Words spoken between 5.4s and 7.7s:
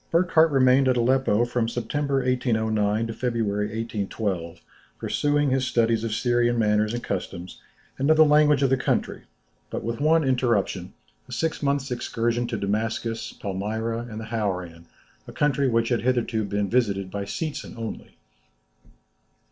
his studies of Syrian manners and customs,